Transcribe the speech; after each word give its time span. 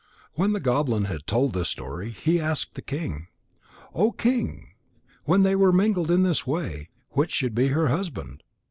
When 0.33 0.51
the 0.53 0.59
goblin 0.59 1.05
had 1.05 1.27
told 1.27 1.53
this 1.53 1.69
story, 1.69 2.09
he 2.09 2.39
asked 2.39 2.73
the 2.73 2.81
king: 2.81 3.27
"O 3.93 4.11
King, 4.11 4.71
when 5.25 5.43
they 5.43 5.55
were 5.55 5.71
mingled 5.71 6.09
in 6.09 6.23
this 6.23 6.47
way, 6.47 6.89
which 7.11 7.29
should 7.31 7.53
be 7.53 7.67
her 7.67 7.87
husband? 7.89 8.41